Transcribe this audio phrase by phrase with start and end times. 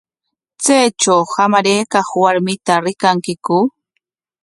[0.63, 3.57] ¿Chaytraw hamaraykaq warmita rikankiku?